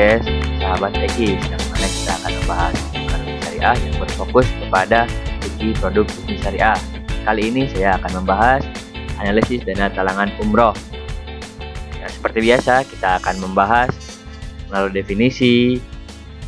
podcast 0.00 0.32
Sahabat 0.56 0.96
Eki 0.96 1.36
yang 1.36 1.60
mana 1.68 1.84
kita 1.92 2.12
akan 2.16 2.32
membahas 2.40 2.74
ekonomi 2.96 3.32
syariah 3.44 3.76
yang 3.84 3.94
berfokus 4.00 4.46
kepada 4.48 5.00
segi 5.44 5.68
produk 5.76 6.04
bisnis 6.08 6.40
syariah. 6.40 6.78
Kali 7.28 7.42
ini 7.52 7.62
saya 7.68 8.00
akan 8.00 8.24
membahas 8.24 8.64
analisis 9.20 9.60
dana 9.60 9.92
talangan 9.92 10.32
umroh. 10.40 10.72
Ya, 12.00 12.08
seperti 12.08 12.48
biasa 12.48 12.88
kita 12.88 13.20
akan 13.20 13.44
membahas 13.44 13.92
melalui 14.72 15.04
definisi, 15.04 15.76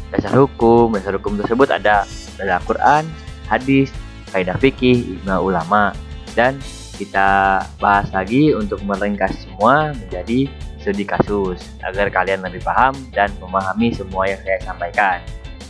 dasar 0.09 0.33
hukum, 0.33 0.97
dasar 0.97 1.21
hukum 1.21 1.37
tersebut 1.37 1.77
ada 1.77 2.09
dalam 2.41 2.57
Al-Quran, 2.57 3.05
hadis, 3.53 3.93
kaidah 4.33 4.57
fikih, 4.57 5.21
ijma 5.21 5.45
ulama, 5.45 5.93
dan 6.33 6.57
kita 6.97 7.61
bahas 7.77 8.09
lagi 8.17 8.57
untuk 8.57 8.81
meringkas 8.81 9.45
semua 9.45 9.93
menjadi 9.93 10.49
studi 10.83 11.07
kasus 11.07 11.63
agar 11.87 12.11
kalian 12.11 12.43
lebih 12.43 12.59
paham 12.67 12.91
dan 13.15 13.31
memahami 13.39 13.95
semua 13.95 14.27
yang 14.27 14.43
saya 14.43 14.59
sampaikan. 14.67 15.23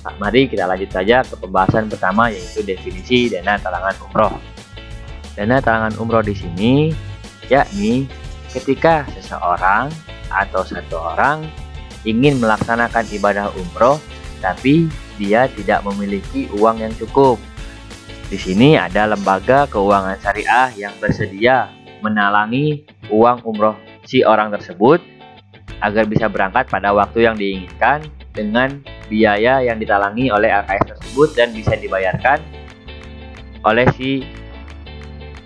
Nah, 0.03 0.17
mari 0.19 0.51
kita 0.51 0.67
lanjut 0.67 0.91
saja 0.91 1.23
ke 1.23 1.37
pembahasan 1.39 1.87
pertama 1.87 2.33
yaitu 2.33 2.65
definisi 2.65 3.31
dana 3.31 3.61
talangan 3.61 3.95
umroh. 4.09 4.35
Dana 5.37 5.61
talangan 5.61 5.95
umroh 6.01 6.25
di 6.25 6.35
sini 6.35 6.91
yakni 7.47 8.09
ketika 8.51 9.07
seseorang 9.15 9.93
atau 10.33 10.65
satu 10.65 10.97
orang 10.97 11.45
ingin 12.03 12.41
melaksanakan 12.41 13.05
ibadah 13.15 13.53
umroh 13.55 14.01
tapi 14.43 14.91
dia 15.21 15.47
tidak 15.55 15.87
memiliki 15.87 16.51
uang 16.57 16.83
yang 16.83 16.95
cukup. 16.99 17.39
Di 18.27 18.41
sini 18.41 18.81
ada 18.81 19.07
lembaga 19.07 19.69
keuangan 19.69 20.17
syariah 20.19 20.73
yang 20.75 20.95
bersedia 20.99 21.69
menalangi 22.01 22.83
uang 23.13 23.45
umroh 23.47 23.77
si 24.07 24.23
orang 24.27 24.51
tersebut 24.55 25.03
agar 25.83 26.07
bisa 26.07 26.31
berangkat 26.31 26.71
pada 26.71 26.95
waktu 26.95 27.27
yang 27.27 27.35
diinginkan 27.35 28.07
dengan 28.33 28.81
biaya 29.11 29.61
yang 29.61 29.77
ditalangi 29.77 30.31
oleh 30.31 30.49
LKS 30.49 30.97
tersebut 30.97 31.29
dan 31.35 31.49
bisa 31.53 31.75
dibayarkan 31.77 32.39
oleh 33.67 33.87
si 33.99 34.23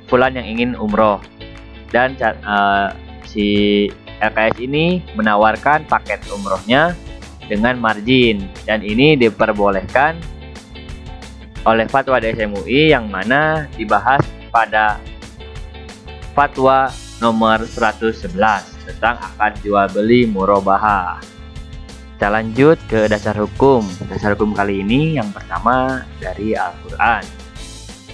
fulan 0.06 0.36
yang 0.36 0.46
ingin 0.46 0.70
umroh. 0.76 1.18
Dan 1.90 2.18
uh, 2.20 2.92
si 3.26 3.88
LKS 4.20 4.60
ini 4.62 5.02
menawarkan 5.16 5.88
paket 5.88 6.20
umrohnya 6.32 6.92
dengan 7.46 7.80
margin. 7.80 8.46
Dan 8.64 8.82
ini 8.84 9.16
diperbolehkan 9.18 10.18
oleh 11.66 11.86
fatwa 11.90 12.22
DSMUI 12.22 12.94
yang 12.94 13.10
mana 13.10 13.66
dibahas 13.74 14.22
pada 14.54 15.02
fatwa 16.32 16.92
nomor 17.20 17.64
111 17.64 18.32
tentang 18.86 19.16
akad 19.20 19.56
jual 19.64 19.88
beli 19.92 20.28
murobaha. 20.28 21.20
Kita 22.16 22.32
lanjut 22.32 22.80
ke 22.88 23.12
dasar 23.12 23.36
hukum. 23.36 23.84
Dasar 24.08 24.32
hukum 24.32 24.56
kali 24.56 24.80
ini 24.80 25.20
yang 25.20 25.28
pertama 25.36 26.04
dari 26.16 26.56
Al-Qur'an. 26.56 27.46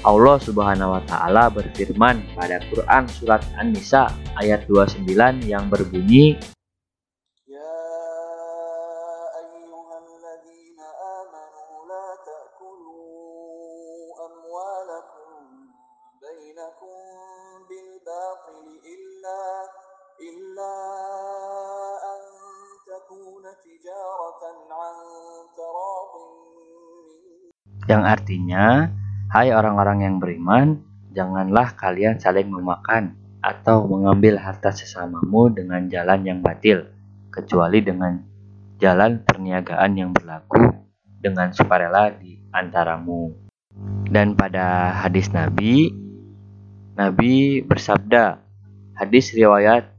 Allah 0.03 0.37
Subhanahu 0.43 0.99
wa 0.99 1.03
taala 1.07 1.47
berfirman 1.47 2.27
pada 2.35 2.59
Quran 2.67 3.07
surat 3.07 3.47
An-Nisa 3.55 4.11
ayat 4.35 4.67
29 4.67 5.07
yang 5.47 5.71
berbunyi 5.71 6.35
yang 27.93 28.09
artinya, 28.09 28.89
hai 29.35 29.51
orang-orang 29.51 30.07
yang 30.07 30.17
beriman, 30.23 30.81
janganlah 31.13 31.75
kalian 31.75 32.17
saling 32.17 32.49
memakan 32.49 33.19
atau 33.43 33.85
mengambil 33.91 34.39
harta 34.39 34.71
sesamamu 34.71 35.51
dengan 35.51 35.91
jalan 35.91 36.23
yang 36.23 36.39
batil, 36.41 36.89
kecuali 37.29 37.83
dengan 37.83 38.23
jalan 38.79 39.21
perniagaan 39.27 39.93
yang 39.99 40.11
berlaku 40.15 40.73
dengan 41.21 41.51
sukarela 41.51 42.15
di 42.15 42.39
antaramu. 42.55 43.35
Dan 44.09 44.39
pada 44.39 44.95
hadis 45.03 45.29
Nabi, 45.35 45.91
Nabi 46.95 47.61
bersabda, 47.67 48.41
hadis 48.95 49.35
riwayat 49.35 49.91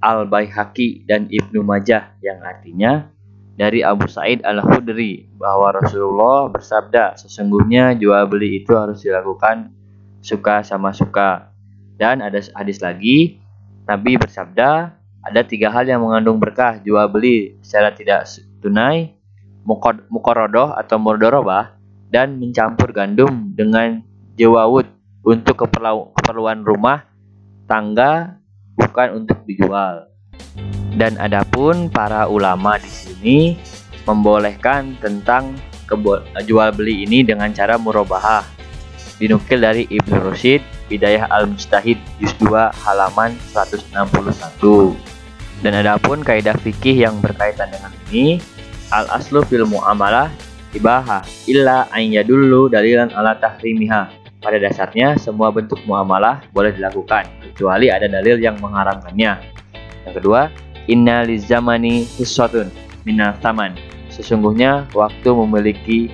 Al-Baihaqi 0.00 1.04
dan 1.06 1.28
Ibnu 1.28 1.60
Majah 1.62 2.16
yang 2.24 2.40
artinya 2.40 3.12
dari 3.58 3.82
Abu 3.82 4.06
Said 4.06 4.42
Al-Khudri 4.46 5.30
bahwa 5.38 5.74
Rasulullah 5.74 6.50
bersabda 6.50 7.18
sesungguhnya 7.18 7.96
jual 7.98 8.26
beli 8.30 8.62
itu 8.62 8.72
harus 8.76 9.02
dilakukan 9.02 9.72
suka 10.20 10.62
sama 10.62 10.94
suka. 10.94 11.52
Dan 12.00 12.24
ada 12.24 12.40
hadis 12.56 12.80
lagi 12.80 13.40
Nabi 13.84 14.16
bersabda 14.16 14.94
ada 15.20 15.40
tiga 15.44 15.68
hal 15.68 15.84
yang 15.84 16.00
mengandung 16.00 16.40
berkah 16.40 16.80
jual 16.80 17.04
beli 17.12 17.60
secara 17.60 17.92
tidak 17.92 18.24
tunai 18.64 19.12
mukorodoh 20.08 20.72
atau 20.72 20.96
murdorobah 20.96 21.76
dan 22.08 22.40
mencampur 22.40 22.90
gandum 22.96 23.52
dengan 23.52 24.00
jewawut 24.40 24.88
untuk 25.20 25.68
keperluan 25.68 26.64
rumah 26.64 27.04
tangga 27.68 28.40
bukan 28.74 29.22
untuk 29.22 29.44
dijual 29.44 30.08
dan 30.98 31.14
adapun 31.22 31.86
para 31.90 32.26
ulama 32.26 32.78
di 32.80 32.90
sini 32.90 33.38
membolehkan 34.08 34.98
tentang 34.98 35.54
jual 36.46 36.70
beli 36.74 37.06
ini 37.06 37.22
dengan 37.26 37.50
cara 37.50 37.78
murabahah. 37.78 38.46
Dinukil 39.20 39.60
dari 39.60 39.84
Ibnu 39.84 40.16
Rusyid, 40.32 40.64
Bidayah 40.88 41.28
Al-Mustahid, 41.28 42.00
Juz 42.16 42.32
2, 42.40 42.72
halaman 42.88 43.36
161. 43.52 44.96
Dan 45.60 45.76
adapun 45.76 46.24
kaidah 46.24 46.56
fikih 46.56 47.04
yang 47.04 47.20
berkaitan 47.20 47.68
dengan 47.68 47.92
ini, 48.08 48.40
al-aslu 48.88 49.44
fil 49.44 49.68
muamalah 49.68 50.32
ibaha 50.72 51.20
illa 51.44 51.84
an 51.92 52.00
yadullu 52.00 52.72
dalilan 52.72 53.12
ala 53.12 53.36
tahrimiha. 53.36 54.08
Pada 54.40 54.56
dasarnya, 54.56 55.20
semua 55.20 55.52
bentuk 55.52 55.84
muamalah 55.84 56.40
boleh 56.56 56.72
dilakukan, 56.72 57.28
kecuali 57.44 57.92
ada 57.92 58.08
dalil 58.08 58.40
yang 58.40 58.56
mengharamkannya. 58.56 59.36
Yang 60.08 60.14
kedua, 60.16 60.48
Inna 60.90 61.22
lizamani 61.22 62.02
hiswatun 62.18 62.66
minal 63.06 63.38
taman. 63.38 63.78
Sesungguhnya 64.10 64.90
waktu 64.90 65.30
memiliki 65.30 66.10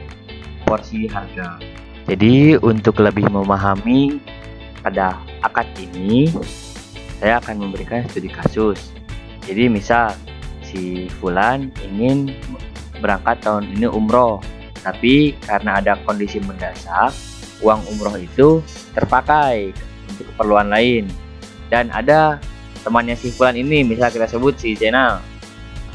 porsi 0.68 1.08
harga. 1.08 1.56
Jadi 2.04 2.60
untuk 2.60 3.00
lebih 3.00 3.24
memahami 3.32 4.20
pada 4.84 5.16
akad 5.40 5.64
ini, 5.80 6.28
saya 7.16 7.40
akan 7.40 7.64
memberikan 7.64 8.04
studi 8.12 8.28
kasus. 8.28 8.92
Jadi 9.48 9.72
misal 9.72 10.12
si 10.60 11.08
Fulan 11.18 11.72
ingin 11.80 12.36
berangkat 13.00 13.40
tahun 13.40 13.72
ini 13.80 13.88
umroh, 13.88 14.44
tapi 14.84 15.32
karena 15.48 15.80
ada 15.80 15.96
kondisi 16.04 16.36
mendesak, 16.44 17.16
uang 17.64 17.80
umroh 17.96 18.14
itu 18.20 18.60
terpakai 18.92 19.72
untuk 20.12 20.28
keperluan 20.36 20.68
lain. 20.68 21.08
Dan 21.72 21.88
ada 21.96 22.38
temannya 22.86 23.18
si 23.18 23.34
Fulan 23.34 23.58
ini, 23.58 23.82
misal 23.82 24.14
kita 24.14 24.30
sebut 24.30 24.54
si 24.54 24.78
Jenal, 24.78 25.18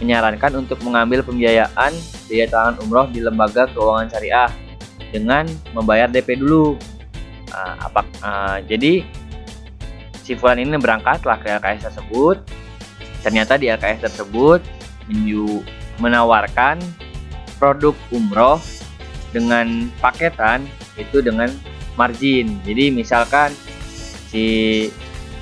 menyarankan 0.03 0.59
untuk 0.59 0.83
mengambil 0.83 1.23
pembiayaan 1.23 1.95
biaya 2.27 2.51
talangan 2.51 2.75
umroh 2.83 3.07
di 3.07 3.23
lembaga 3.23 3.71
keuangan 3.71 4.11
syariah 4.11 4.51
dengan 5.15 5.47
membayar 5.71 6.11
DP 6.11 6.43
dulu. 6.43 6.75
Nah, 7.47 7.79
apa, 7.79 8.01
uh, 8.19 8.57
jadi 8.67 9.07
si 10.19 10.35
Fulan 10.35 10.59
ini 10.59 10.75
berangkatlah 10.75 11.39
ke 11.39 11.47
LKS 11.63 11.87
tersebut. 11.87 12.43
Ternyata 13.23 13.55
di 13.55 13.71
LKS 13.71 14.11
tersebut 14.11 14.59
menju 15.07 15.63
menawarkan 16.03 16.81
produk 17.61 17.93
umroh 18.11 18.57
dengan 19.31 19.87
paketan 20.03 20.67
itu 20.99 21.23
dengan 21.23 21.47
margin. 21.95 22.57
Jadi 22.65 22.89
misalkan 22.89 23.53
si 24.31 24.87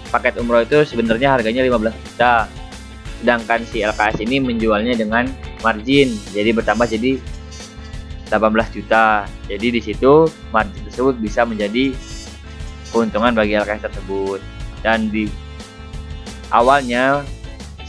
paket 0.10 0.38
umroh 0.42 0.66
itu 0.66 0.82
sebenarnya 0.86 1.38
harganya 1.38 1.62
15 1.66 1.94
juta. 1.94 2.50
Sedangkan 3.20 3.62
si 3.68 3.84
LKS 3.84 4.24
ini 4.24 4.40
menjualnya 4.40 4.96
dengan 4.96 5.28
margin 5.62 6.16
jadi 6.32 6.56
bertambah 6.56 6.88
jadi 6.90 7.20
18 8.30 8.76
juta. 8.76 9.26
Jadi 9.50 9.68
di 9.74 9.82
situ 9.82 10.30
margin 10.54 10.82
tersebut 10.86 11.18
bisa 11.18 11.44
menjadi 11.46 11.94
keuntungan 12.94 13.34
bagi 13.34 13.58
LKS 13.58 13.90
tersebut. 13.90 14.40
Dan 14.86 15.12
di 15.12 15.28
awalnya 16.54 17.26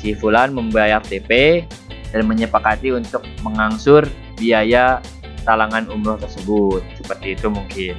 si 0.00 0.16
Fulan 0.16 0.56
membayar 0.56 1.00
TP 1.04 1.62
dan 2.10 2.26
menyepakati 2.26 2.90
untuk 2.90 3.22
mengangsur 3.46 4.08
biaya 4.34 4.98
talangan 5.44 5.86
umroh 5.92 6.18
tersebut. 6.18 6.82
Seperti 6.98 7.36
itu 7.38 7.46
mungkin. 7.52 7.94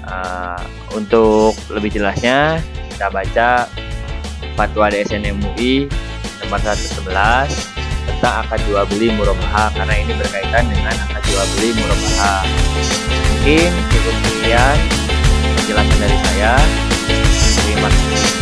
Uh, 0.00 0.58
untuk 0.96 1.54
lebih 1.70 1.92
jelasnya 1.92 2.58
kita 3.00 3.16
baca 3.16 3.64
fatwa 4.60 4.92
DSN 4.92 5.32
MUI 5.40 5.88
nomor 6.44 6.60
111 6.60 7.00
tentang 8.04 8.44
akad 8.44 8.60
jual 8.68 8.84
beli 8.92 9.08
murabaha 9.16 9.72
karena 9.72 10.04
ini 10.04 10.12
berkaitan 10.20 10.68
dengan 10.68 10.92
akad 11.08 11.24
jual 11.24 11.46
beli 11.56 11.80
murabaha. 11.80 12.44
Mungkin 13.24 13.72
cukup 13.88 14.16
sekian 14.20 14.76
penjelasan 15.64 15.96
dari 15.96 16.16
saya. 16.28 16.52
Terima 17.64 17.88
kasih. 17.88 18.39